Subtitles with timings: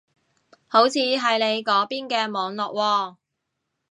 [0.67, 3.17] 好似係你嗰邊嘅網絡喎